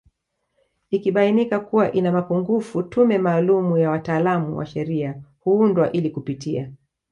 [0.91, 6.71] Ikibainika kuwa ina mapungufu tume maalumu ya wataalamu wa sheria huundwa ili kupitia